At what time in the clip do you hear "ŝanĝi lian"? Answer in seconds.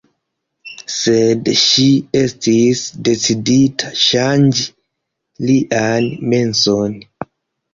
4.05-6.09